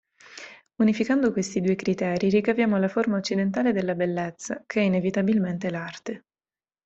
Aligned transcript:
Unificando 0.77 1.31
questi 1.31 1.61
due 1.61 1.75
criteri 1.75 2.29
ricaviamo 2.31 2.79
la 2.79 2.87
forma 2.87 3.17
occidentale 3.17 3.71
della 3.71 3.93
bellezza, 3.93 4.63
che 4.65 4.79
è 4.79 4.83
inevitabilmente 4.85 5.69
l'arte. 5.69 6.23